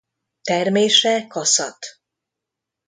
Termése 0.41 1.27
kaszat. 1.27 1.77